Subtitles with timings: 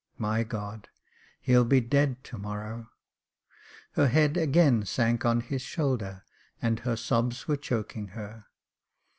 [0.31, 0.87] "My God!
[1.41, 2.89] he'll be dead to morrow!"
[3.91, 6.23] Her head again sank on his shoulder,
[6.59, 8.45] and her sobs were choking her.